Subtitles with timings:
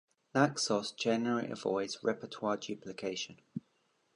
[0.33, 3.39] Naxos generally avoids repertoire duplication.